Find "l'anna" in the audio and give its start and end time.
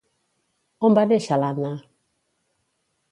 1.43-1.71